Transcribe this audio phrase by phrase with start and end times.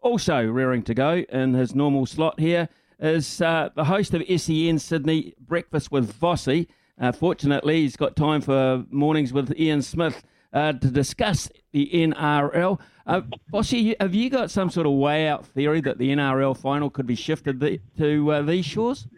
[0.00, 2.68] Also rearing to go in his normal slot here
[3.00, 6.66] is uh, the host of SEN Sydney Breakfast with Vossi.
[7.00, 10.22] Uh, fortunately, he's got time for mornings with Ian Smith
[10.52, 12.80] uh, to discuss the NRL.
[13.06, 13.22] Uh,
[13.52, 17.06] Vossi, have you got some sort of way out theory that the NRL final could
[17.06, 19.08] be shifted the, to uh, these shores?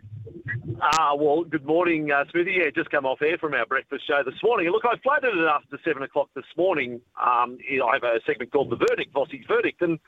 [0.83, 2.57] Ah, well, good morning, uh, Smithy.
[2.59, 4.71] Yeah, just come off air from our breakfast show this morning.
[4.71, 7.01] Look, I floated it after seven o'clock this morning.
[7.21, 9.99] Um, I have a segment called The Verdict, Vossi's Verdict, and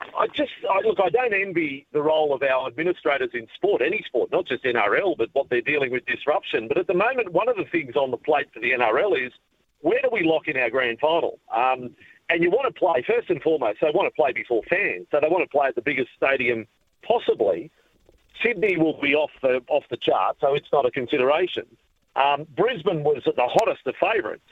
[0.00, 0.98] I just I, look.
[1.00, 5.16] I don't envy the role of our administrators in sport, any sport, not just NRL,
[5.16, 6.68] but what they're dealing with disruption.
[6.68, 9.32] But at the moment, one of the things on the plate for the NRL is
[9.80, 11.38] where do we lock in our grand final?
[11.54, 11.94] Um,
[12.28, 13.78] and you want to play first and foremost.
[13.80, 16.66] They want to play before fans, so they want to play at the biggest stadium
[17.02, 17.70] possibly.
[18.42, 21.64] Sydney will be off the off the chart, so it's not a consideration.
[22.16, 24.42] Um, Brisbane was the hottest of favourites.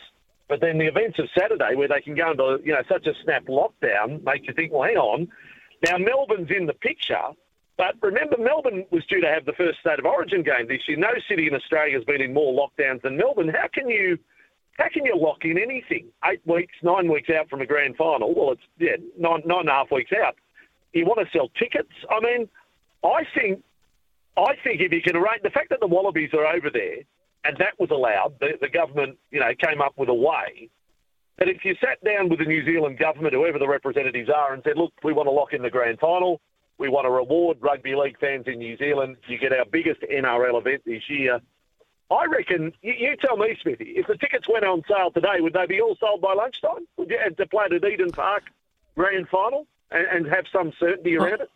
[0.49, 3.15] But then the events of Saturday, where they can go into you know such a
[3.25, 5.29] snap lockdown, makes you think, well, hang on.
[5.85, 7.33] Now Melbourne's in the picture,
[7.77, 10.99] but remember Melbourne was due to have the first state of origin game this year.
[10.99, 13.49] No city in Australia has been in more lockdowns than Melbourne.
[13.49, 14.19] How can you
[14.79, 18.35] how can you lock in anything eight weeks, nine weeks out from a grand final?
[18.35, 20.37] Well, it's yeah nine nine and a half weeks out.
[20.93, 21.93] You want to sell tickets?
[22.11, 22.49] I mean,
[23.03, 23.63] I think
[24.37, 26.99] I think if you can arrange the fact that the Wallabies are over there
[27.45, 28.35] and that was allowed.
[28.41, 30.71] The, the government, you know, came up with a way
[31.39, 34.63] that if you sat down with the New Zealand government, whoever the representatives are, and
[34.65, 36.41] said, look, we want to lock in the grand final,
[36.79, 40.59] we want to reward rugby league fans in New Zealand, you get our biggest NRL
[40.59, 41.41] event this year.
[42.11, 45.55] I reckon, you, you tell me, Smithy, if the tickets went on sale today, would
[45.55, 46.87] they be all sold by lunchtime?
[46.97, 48.45] Would you have to play at Eden Park
[48.97, 51.51] grand final and, and have some certainty around it?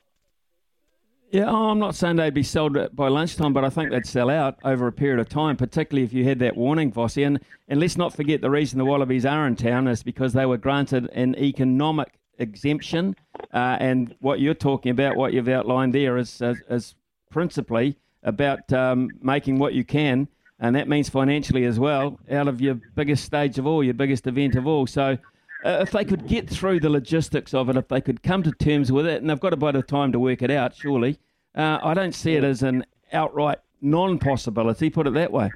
[1.30, 4.30] Yeah, oh, I'm not saying they'd be sold by lunchtime, but I think they'd sell
[4.30, 7.26] out over a period of time, particularly if you had that warning, Vossi.
[7.26, 10.46] And, and let's not forget the reason the Wallabies are in town is because they
[10.46, 13.14] were granted an economic exemption.
[13.52, 16.94] Uh, and what you're talking about, what you've outlined there, is, is, is
[17.30, 20.28] principally about um, making what you can,
[20.58, 24.26] and that means financially as well, out of your biggest stage of all, your biggest
[24.26, 24.86] event of all.
[24.86, 25.18] So
[25.64, 28.52] uh, if they could get through the logistics of it, if they could come to
[28.52, 31.18] terms with it, and they've got a bit of time to work it out, surely,
[31.54, 35.50] uh, I don't see it as an outright non possibility, put it that way.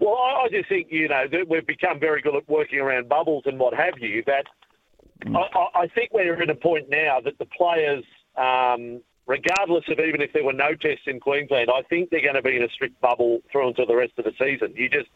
[0.00, 3.44] Well, I just think, you know, that we've become very good at working around bubbles
[3.46, 4.46] and what have you, that
[5.24, 5.36] mm.
[5.36, 8.04] I, I, think we're at a point now that the players,
[8.36, 12.34] um, regardless of even if there were no tests in Queensland, I think they're going
[12.34, 14.74] to be in a strict bubble through until the rest of the season.
[14.74, 15.08] You just,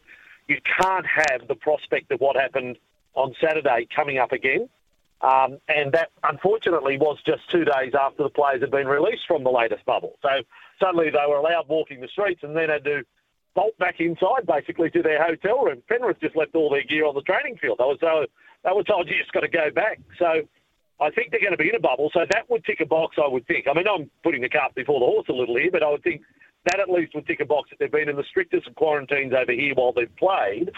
[0.46, 2.78] you can't have the prospect of what happened
[3.16, 4.68] on Saturday coming up again.
[5.22, 9.42] Um, and that, unfortunately, was just two days after the players had been released from
[9.42, 10.18] the latest bubble.
[10.22, 10.28] So
[10.78, 13.02] suddenly they were allowed walking the streets and then had to
[13.54, 15.82] bolt back inside, basically, to their hotel room.
[15.88, 17.78] Penrith just left all their gear on the training field.
[17.78, 18.26] They were, so,
[18.62, 19.98] they were told, you just got to go back.
[20.18, 20.42] So
[21.00, 22.10] I think they're going to be in a bubble.
[22.12, 23.66] So that would tick a box, I would think.
[23.66, 26.02] I mean, I'm putting the cart before the horse a little here, but I would
[26.02, 26.20] think
[26.66, 29.32] that at least would tick a box that they've been in the strictest of quarantines
[29.32, 30.70] over here while they've played.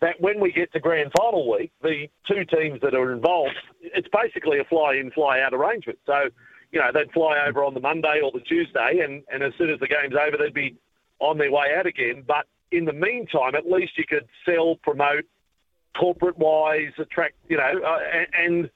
[0.00, 4.08] That when we get to grand final week, the two teams that are involved, it's
[4.12, 5.98] basically a fly in, fly out arrangement.
[6.04, 6.28] So,
[6.72, 9.70] you know, they'd fly over on the Monday or the Tuesday, and, and as soon
[9.70, 10.76] as the game's over, they'd be
[11.20, 12.24] on their way out again.
[12.26, 15.24] But in the meantime, at least you could sell, promote,
[15.96, 18.70] corporate wise, attract, you know, uh, and, and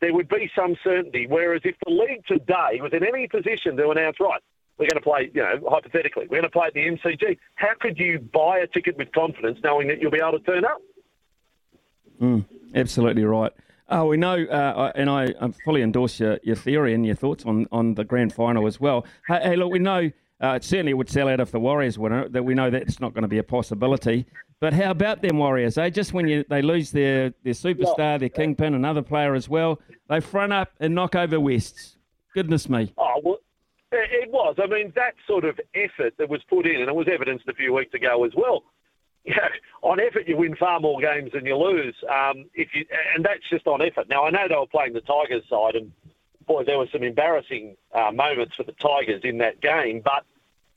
[0.00, 1.26] there would be some certainty.
[1.28, 4.40] Whereas if the league today was in any position to announce, right,
[4.78, 7.38] we're going to play, you know, hypothetically, we're going to play at the MCG.
[7.56, 10.64] How could you buy a ticket with confidence knowing that you'll be able to turn
[10.64, 10.80] up?
[12.20, 12.44] Mm,
[12.74, 13.52] absolutely right.
[13.88, 17.44] Oh, we know, uh, and I, I fully endorse your, your theory and your thoughts
[17.44, 19.04] on, on the grand final as well.
[19.28, 20.10] Hey, hey look, we know
[20.40, 22.32] uh, certainly would sell out if the Warriors win it.
[22.32, 24.26] That we know that's not going to be a possibility.
[24.60, 25.74] But how about them Warriors?
[25.74, 25.90] They eh?
[25.90, 30.20] just when you, they lose their, their superstar, their kingpin, another player as well, they
[30.20, 31.96] front up and knock over Wests.
[32.34, 32.92] Goodness me.
[32.96, 33.38] Oh well,
[33.92, 34.56] it was.
[34.62, 37.54] I mean, that sort of effort that was put in, and it was evidenced a
[37.54, 38.64] few weeks ago as well.
[39.24, 39.50] Yeah,
[39.82, 41.94] on effort, you win far more games than you lose.
[42.10, 42.84] Um, if you,
[43.14, 44.08] and that's just on effort.
[44.08, 45.92] Now, I know they were playing the Tigers side, and
[46.44, 50.02] boy, there were some embarrassing uh, moments for the Tigers in that game.
[50.04, 50.24] But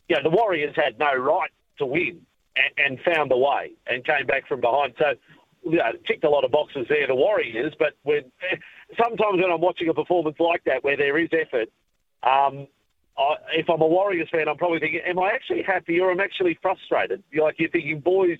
[0.07, 2.21] you know, the Warriors had no right to win,
[2.55, 4.93] and, and found a way, and came back from behind.
[4.99, 5.13] So,
[5.63, 7.73] you know, ticked a lot of boxes there, the Warriors.
[7.77, 8.31] But when
[8.97, 11.69] sometimes when I'm watching a performance like that where there is effort,
[12.23, 12.67] um,
[13.17, 16.19] I, if I'm a Warriors fan, I'm probably thinking, am I actually happy or am
[16.19, 17.23] I actually frustrated?
[17.33, 18.37] Like you're thinking, boys,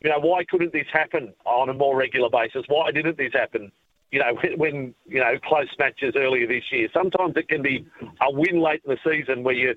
[0.00, 2.62] you know, why couldn't this happen on a more regular basis?
[2.68, 3.72] Why didn't this happen?
[4.10, 6.88] You know, when, when you know close matches earlier this year.
[6.94, 7.86] Sometimes it can be
[8.22, 9.74] a win late in the season where you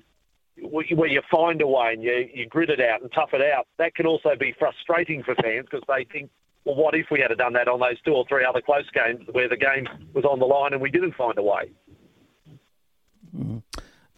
[0.70, 3.66] where you find a way and you, you grit it out and tough it out.
[3.78, 6.30] That can also be frustrating for fans because they think,
[6.64, 9.26] well, what if we had done that on those two or three other close games
[9.32, 11.70] where the game was on the line and we didn't find a way?
[13.36, 13.58] Mm-hmm.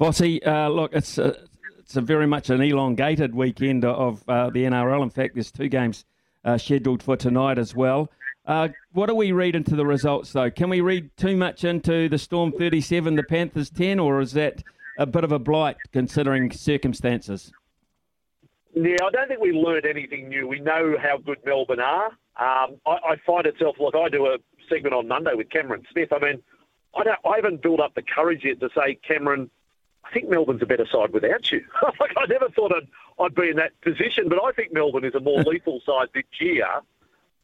[0.01, 1.37] Vossi, uh, look, it's a,
[1.79, 5.03] it's a very much an elongated weekend of uh, the NRL.
[5.03, 6.05] In fact, there's two games
[6.45, 8.11] uh, scheduled for tonight as well.
[8.47, 10.51] Uh, what do we read into the results, though?
[10.51, 14.63] Can we read too much into the Storm 37, the Panthers 10, or is that
[14.99, 17.53] a bit of a blight considering circumstances?
[18.75, 20.49] Yeah, I don't think we learned anything new.
[20.49, 22.07] We know how good Melbourne are.
[22.37, 24.39] Um, I, I, find itself, look, I do a
[24.69, 26.13] segment on Monday with Cameron Smith.
[26.13, 26.43] I mean,
[26.97, 29.49] I, don't, I haven't built up the courage yet to say, Cameron,
[30.05, 31.65] I think Melbourne's a better side without you.
[32.01, 32.89] like, I never thought I'd,
[33.23, 36.25] I'd be in that position, but I think Melbourne is a more lethal side this
[36.41, 36.67] year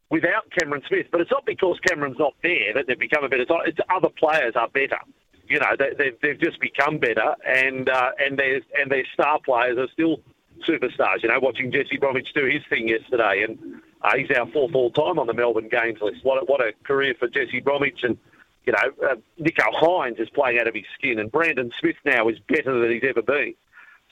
[0.09, 1.07] without Cameron Smith.
[1.11, 3.67] But it's not because Cameron's not there that they've become a better side.
[3.67, 4.99] It's other players are better.
[5.47, 9.37] You know, they, have they've just become better, and uh, and their and their star
[9.43, 10.21] players are still
[10.65, 11.23] superstars.
[11.23, 14.91] You know, watching Jesse Bromwich do his thing yesterday, and uh, he's our fourth all
[14.91, 16.23] time on the Melbourne Games list.
[16.23, 18.17] What a, what a career for Jesse Bromwich, and
[18.65, 22.27] you know, uh, Nicho Hynes is playing out of his skin, and Brandon Smith now
[22.29, 23.55] is better than he's ever been.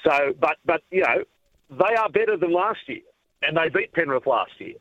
[0.03, 1.23] So, but but you know,
[1.69, 3.01] they are better than last year,
[3.41, 4.75] and they beat Penrith last year.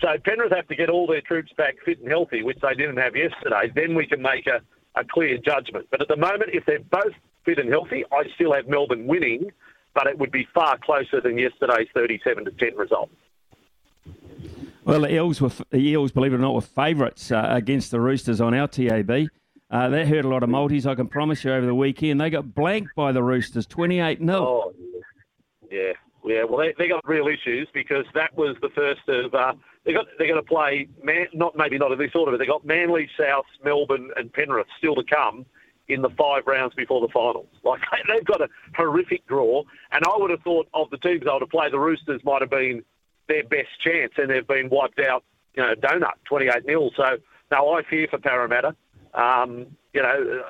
[0.00, 2.96] So Penrith have to get all their troops back fit and healthy, which they didn't
[2.96, 3.70] have yesterday.
[3.74, 4.60] Then we can make a,
[4.98, 5.86] a clear judgment.
[5.90, 7.14] But at the moment, if they're both
[7.44, 9.52] fit and healthy, I still have Melbourne winning,
[9.94, 13.10] but it would be far closer than yesterday's 37 to 10 result.
[14.84, 18.00] Well, the Eels, were, the Eels, believe it or not, were favourites uh, against the
[18.00, 19.28] Roosters on our TAB.
[19.70, 22.20] Uh, that hurt a lot of multis, I can promise you, over the weekend.
[22.20, 24.30] They got blanked by the Roosters, 28 0.
[24.30, 24.74] Oh,
[25.70, 25.92] yeah.
[26.26, 29.34] Yeah, well, they, they got real issues because that was the first of.
[29.34, 29.52] Uh,
[29.84, 32.46] they got they're going to play Man, not maybe not in this order, but they
[32.46, 35.44] got Manly, South, Melbourne, and Penrith still to come
[35.88, 37.48] in the five rounds before the finals.
[37.64, 41.30] Like they've got a horrific draw, and I would have thought of the teams they
[41.30, 42.82] would have played, the Roosters might have been
[43.28, 45.24] their best chance, and they've been wiped out,
[45.54, 47.16] you know, donut, 28 0 So
[47.50, 48.74] now I fear for Parramatta.
[49.14, 50.42] Um, you know,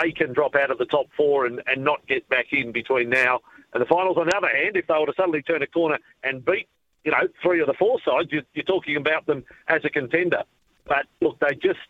[0.00, 3.10] they can drop out of the top four and, and not get back in between
[3.10, 3.40] now
[3.74, 4.16] and the finals.
[4.16, 6.68] On the other hand, if they were to suddenly turn a corner and beat,
[7.04, 10.44] you know, three of the four sides, you're, you're talking about them as a contender.
[10.86, 11.80] But look, they just,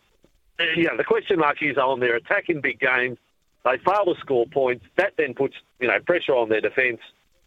[0.75, 3.19] you know, the question mark is on their attack in big games.
[3.63, 4.85] They fail to score points.
[4.97, 6.99] That then puts, you know, pressure on their defence.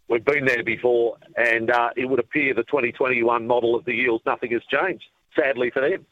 [0.09, 4.21] We've been there before, and uh, it would appear the 2021 model of the Eels,
[4.25, 5.03] nothing has changed,
[5.35, 6.05] sadly for them.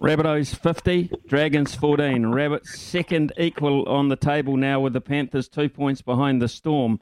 [0.00, 2.26] Rabbitohs 50, Dragons 14.
[2.26, 7.00] Rabbits second equal on the table now with the Panthers two points behind the Storm.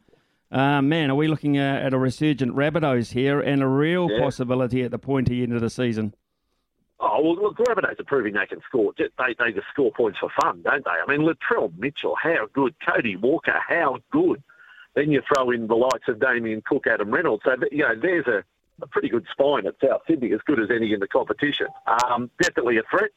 [0.50, 4.20] Uh, man, are we looking uh, at a resurgent Rabbitohs here and a real yeah.
[4.20, 6.14] possibility at the pointy end of the season?
[7.00, 8.92] Oh, well, look, Rabbitohs are proving they can score.
[8.96, 10.90] They, they just score points for fun, don't they?
[10.90, 12.74] I mean, Latrell Mitchell, how good.
[12.86, 14.42] Cody Walker, how good.
[14.94, 17.42] Then you throw in the likes of Damien Cook, Adam Reynolds.
[17.44, 18.44] So, you know, there's a,
[18.82, 21.66] a pretty good spine at South Sydney, as good as any in the competition.
[21.86, 23.10] Um, definitely a threat.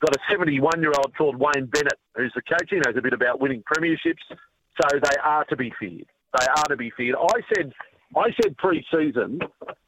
[0.00, 2.68] Got a 71 year old called Wayne Bennett, who's the coach.
[2.68, 4.22] He knows a bit about winning premierships.
[4.28, 6.06] So they are to be feared.
[6.38, 7.16] They are to be feared.
[7.16, 7.72] I said,
[8.16, 9.40] I said pre-season,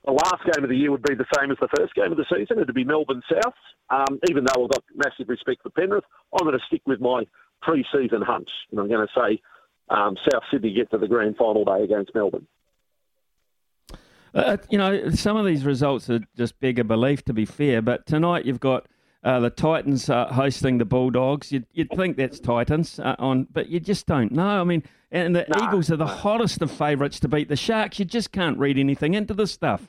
[0.04, 2.18] the last game of the year would be the same as the first game of
[2.18, 2.58] the season.
[2.58, 3.54] It'd be Melbourne South.
[3.90, 7.26] Um, even though I've got massive respect for Penrith, I'm going to stick with my
[7.62, 9.40] pre-season hunch, and I'm going to say
[9.88, 12.46] um, South Sydney get to the grand final day against Melbourne.
[14.34, 17.80] Uh, you know, some of these results are just bigger belief, to be fair.
[17.80, 18.86] But tonight you've got
[19.22, 21.52] uh, the Titans uh, hosting the Bulldogs.
[21.52, 24.60] You'd, you'd think that's Titans uh, on, but you just don't know.
[24.60, 28.00] I mean, and the no, Eagles are the hottest of favourites to beat the Sharks.
[28.00, 29.88] You just can't read anything into this stuff.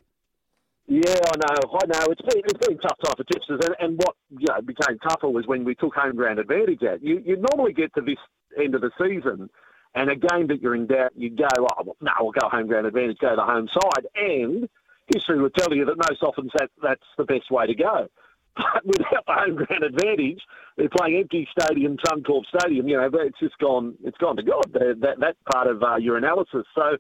[0.88, 1.80] Yeah, I know.
[1.82, 2.06] I know.
[2.12, 5.28] It's been, it's been tough time for tipsters, and, and what you know became tougher
[5.28, 6.84] was when we took home ground advantage.
[6.84, 8.20] Out you you normally get to this
[8.56, 9.50] end of the season
[9.96, 12.86] and a game that you're in doubt, you go, oh, no, we'll go home ground
[12.86, 14.06] advantage, go to the home side.
[14.16, 14.70] And
[15.14, 18.08] history will tell you that most often that, that's the best way to go.
[18.58, 20.42] But without the home ground advantage,
[20.78, 22.88] they're playing empty stadium, Suncorp Stadium.
[22.88, 23.96] You know, it's just gone.
[24.02, 24.64] It's gone to God.
[24.72, 26.64] That that part of uh, your analysis.
[26.74, 26.96] So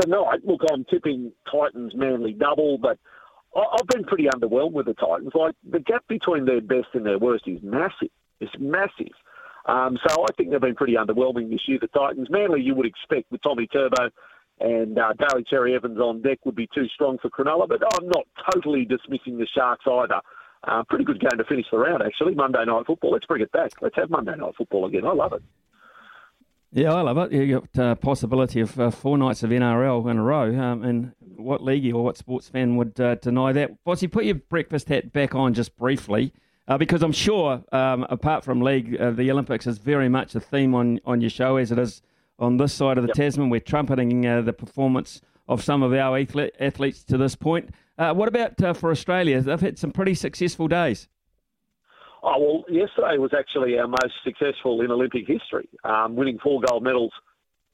[0.00, 2.98] tonight, look, I'm tipping Titans Manly double, but
[3.54, 5.30] I've been pretty underwhelmed with the Titans.
[5.32, 8.10] Like the gap between their best and their worst is massive.
[8.40, 9.14] It's massive.
[9.66, 12.28] Um, so I think they've been pretty underwhelming this year, the Titans.
[12.30, 14.10] Manly, you would expect with Tommy Turbo
[14.60, 18.08] and uh, Daly Cherry Evans on deck would be too strong for Cronulla, but I'm
[18.08, 20.20] not totally dismissing the Sharks either.
[20.66, 22.34] Uh, pretty good game to finish the round, actually.
[22.34, 23.12] Monday night football.
[23.12, 23.72] Let's bring it back.
[23.80, 25.04] Let's have Monday night football again.
[25.04, 25.42] I love it.
[26.72, 27.32] Yeah, I love it.
[27.32, 31.12] You've got uh, possibility of uh, four nights of NRL in a row, um, and
[31.36, 33.70] what league or what sports fan would uh, deny that?
[33.84, 36.32] Vossi, put your breakfast hat back on just briefly,
[36.68, 40.40] uh, because I'm sure, um, apart from league, uh, the Olympics is very much a
[40.40, 42.02] theme on, on your show, as it is
[42.38, 43.16] on this side of the yep.
[43.16, 43.50] Tasman.
[43.50, 47.70] We're trumpeting uh, the performance of some of our athletes to this point.
[47.96, 49.40] what about for Australia?
[49.40, 51.08] They've had some pretty successful days.
[52.22, 56.82] Oh, well, yesterday was actually our most successful in Olympic history, um, winning four gold
[56.82, 57.12] medals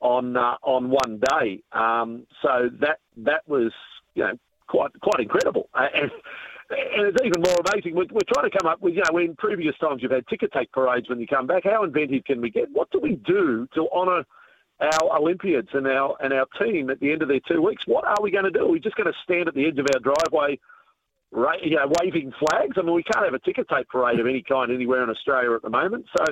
[0.00, 1.62] on uh, on one day.
[1.72, 3.72] Um, so that that was
[4.14, 5.70] you know quite quite incredible.
[5.72, 6.10] Uh, and,
[6.72, 7.94] and it's even more amazing.
[7.94, 10.48] We're, we're, trying to come up with, you know, in previous times you've had ticker
[10.48, 11.64] take parades when you come back.
[11.64, 12.70] How inventive can we get?
[12.72, 14.24] What do we do to honour
[14.80, 17.86] our Olympiads and our and our team at the end of their two weeks?
[17.86, 18.66] What are we going to do?
[18.66, 20.58] Are we just going to stand at the edge of our driveway
[21.62, 22.76] you know, waving flags.
[22.76, 25.54] I mean, we can't have a ticker tape parade of any kind anywhere in Australia
[25.54, 26.06] at the moment.
[26.16, 26.24] So,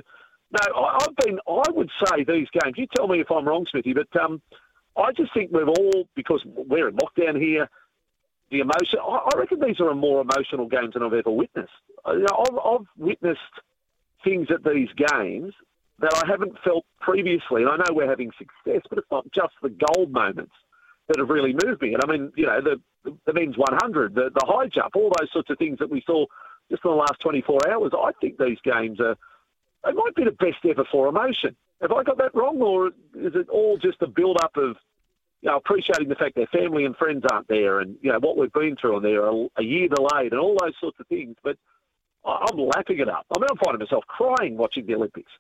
[0.52, 1.38] no, I, have been.
[1.48, 2.74] I would say these games.
[2.76, 4.42] You tell me if I'm wrong, Smithy, but um,
[4.96, 7.68] I just think we've all because we're in lockdown here.
[8.50, 8.98] The emotion.
[9.00, 11.70] I, reckon these are more emotional games than I've ever witnessed.
[12.06, 13.40] Uh, you know, I've, I've witnessed
[14.24, 15.54] things at these games
[16.00, 17.62] that I haven't felt previously.
[17.62, 20.52] And I know we're having success, but it's not just the gold moments
[21.08, 21.94] that have really moved me.
[21.94, 22.80] And I mean, you know, the
[23.26, 26.26] the men's 100, the, the high jump, all those sorts of things that we saw
[26.70, 27.92] just in the last 24 hours.
[27.96, 29.16] I think these games are,
[29.84, 31.56] they might be the best ever for emotion.
[31.80, 34.76] Have I got that wrong, or is it all just a build up of,
[35.42, 38.36] you know, appreciating the fact their family and friends aren't there and, you know, what
[38.36, 41.36] we've been through and they're a, a year delayed and all those sorts of things.
[41.42, 41.56] But
[42.24, 43.26] I'm lapping it up.
[43.34, 45.30] I mean, I'm finding myself crying watching the Olympics.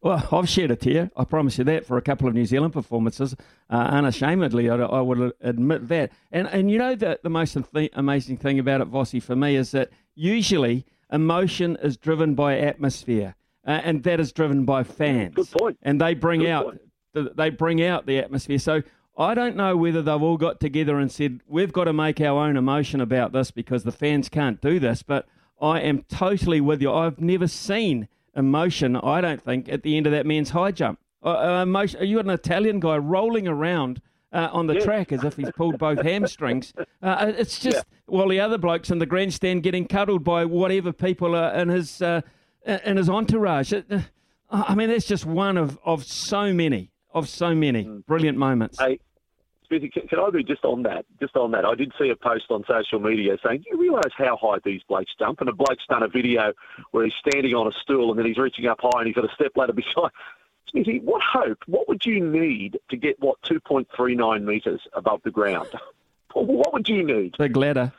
[0.00, 1.10] Well, I've shed a tear.
[1.16, 3.34] I promise you that for a couple of New Zealand performances,
[3.68, 6.12] uh, unashamedly, I, I, would admit that.
[6.32, 7.56] And and you know that the most
[7.94, 13.34] amazing thing about it, Vossi, for me, is that usually emotion is driven by atmosphere,
[13.66, 15.34] uh, and that is driven by fans.
[15.34, 15.78] Good point.
[15.82, 16.80] And they bring Good out the,
[17.12, 18.58] they bring out the atmosphere.
[18.58, 18.82] So
[19.16, 22.46] I don't know whether they've all got together and said we've got to make our
[22.46, 25.02] own emotion about this because the fans can't do this.
[25.02, 25.26] But
[25.60, 26.92] I am totally with you.
[26.92, 31.00] I've never seen emotion, I don't think, at the end of that man's high jump.
[31.22, 34.00] Uh, uh emotion, you an Italian guy rolling around
[34.32, 34.84] uh, on the yeah.
[34.84, 36.72] track as if he's pulled both hamstrings.
[37.02, 37.82] Uh, it's just, yeah.
[38.06, 42.02] while the other blokes in the grandstand getting cuddled by whatever people are in his,
[42.02, 42.20] uh,
[42.64, 43.72] in his entourage.
[43.72, 44.00] It, uh,
[44.50, 48.06] I mean, that's just one of, of so many, of so many mm.
[48.06, 48.78] brilliant moments.
[48.78, 48.98] Hey,
[49.66, 51.04] Smithy, can, can I be just on that?
[51.20, 54.12] Just on that, I did see a post on social media saying, "Do you realise
[54.16, 56.52] how high these blokes jump?" And a bloke's done a video
[56.90, 59.24] where he's standing on a stool and then he's reaching up high and he's got
[59.24, 60.10] a step ladder beside.
[60.70, 61.58] Smithy, what hope?
[61.66, 65.68] What would you need to get what 2.39 metres above the ground?
[66.34, 67.34] What would you need?
[67.38, 67.90] Big ladder.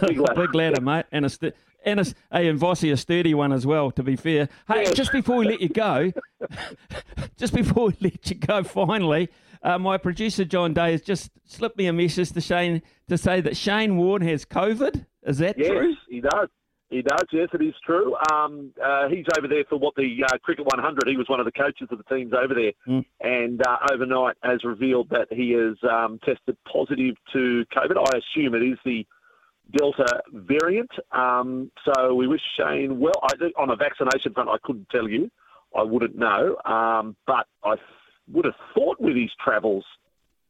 [0.00, 1.54] Big ladder, Big ladder mate, and a st-
[1.84, 3.90] and a, hey, and Vossi a sturdy one as well.
[3.92, 4.94] To be fair, hey, yes.
[4.94, 6.12] just before we let you go,
[7.36, 9.28] just before we let you go, finally,
[9.62, 13.40] uh, my producer John Day has just slipped me a message to Shane to say
[13.40, 15.06] that Shane Warne has COVID.
[15.24, 15.88] Is that yes, true?
[15.88, 16.48] Yes, he does.
[16.88, 17.22] He does.
[17.30, 18.16] Yes, it is true.
[18.32, 21.06] Um, uh, he's over there for what the uh, Cricket 100.
[21.06, 23.04] He was one of the coaches of the teams over there, mm.
[23.20, 27.96] and uh, overnight has revealed that he has um, tested positive to COVID.
[27.96, 29.06] I assume it is the
[29.70, 30.90] Delta variant.
[31.12, 33.20] Um, so we wish Shane well.
[33.22, 35.30] I, on a vaccination front, I couldn't tell you.
[35.76, 36.56] I wouldn't know.
[36.64, 37.76] Um, but I
[38.32, 39.84] would have thought with his travels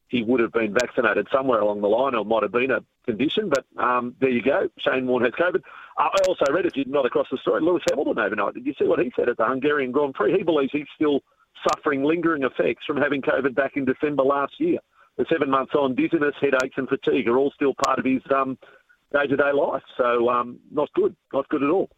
[0.07, 3.49] he would have been vaccinated somewhere along the line, or might have been a condition.
[3.49, 4.69] But um, there you go.
[4.77, 5.61] Shane Warne has COVID.
[5.97, 8.55] Uh, I also read, if you're not across the story, Lewis Hamilton overnight.
[8.55, 10.37] Did you see what he said at the Hungarian Grand Prix?
[10.37, 11.21] He believes he's still
[11.65, 14.79] suffering lingering effects from having COVID back in December last year.
[15.17, 18.57] The seven months on, dizziness, headaches, and fatigue are all still part of his um,
[19.11, 19.83] day-to-day life.
[19.97, 21.89] So um, not good, not good at all.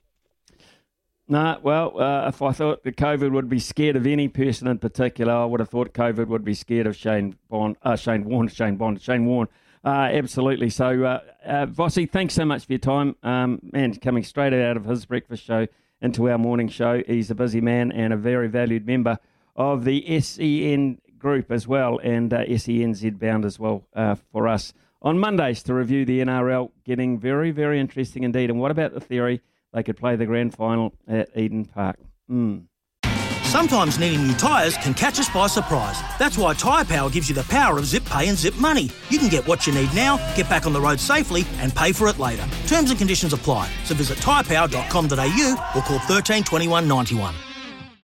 [1.27, 4.77] No, well, uh, if I thought that COVID would be scared of any person in
[4.77, 8.49] particular, I would have thought COVID would be scared of Shane Bond, uh, Shane Warne,
[8.49, 9.47] Shane Bond, Shane Warne.
[9.85, 10.69] Uh, absolutely.
[10.69, 13.15] So, uh, uh, Vossi, thanks so much for your time.
[13.23, 15.67] Um, man, coming straight out of his breakfast show
[16.01, 17.01] into our morning show.
[17.07, 19.17] He's a busy man and a very valued member
[19.55, 24.73] of the SEN group as well, and uh, SENZ bound as well uh, for us
[25.03, 26.71] on Mondays to review the NRL.
[26.85, 28.49] Getting very, very interesting indeed.
[28.49, 29.41] And what about the theory?
[29.73, 31.97] they could play the grand final at Eden Park.
[32.29, 32.65] Mm.
[33.43, 35.99] Sometimes needing new tyres can catch us by surprise.
[36.17, 38.89] That's why Tyre Power gives you the power of zip pay and zip money.
[39.09, 41.91] You can get what you need now, get back on the road safely, and pay
[41.91, 42.47] for it later.
[42.65, 43.69] Terms and conditions apply.
[43.83, 47.35] So visit tyrepower.com.au or call 13 21 91.